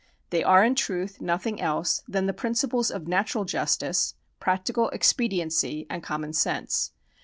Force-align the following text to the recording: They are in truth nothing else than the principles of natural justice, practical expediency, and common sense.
They 0.31 0.43
are 0.43 0.63
in 0.63 0.73
truth 0.73 1.21
nothing 1.21 1.61
else 1.61 2.01
than 2.07 2.25
the 2.25 2.33
principles 2.33 2.89
of 2.89 3.07
natural 3.07 3.45
justice, 3.45 4.15
practical 4.39 4.89
expediency, 4.89 5.85
and 5.91 6.01
common 6.01 6.33
sense. 6.33 6.91